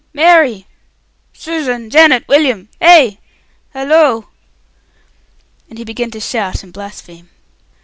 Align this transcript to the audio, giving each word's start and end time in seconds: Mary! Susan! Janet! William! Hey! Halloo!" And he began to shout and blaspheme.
Mary! 0.15 0.65
Susan! 1.31 1.87
Janet! 1.91 2.27
William! 2.27 2.69
Hey! 2.79 3.19
Halloo!" 3.69 4.23
And 5.69 5.77
he 5.77 5.83
began 5.83 6.09
to 6.09 6.19
shout 6.19 6.63
and 6.63 6.73
blaspheme. 6.73 7.29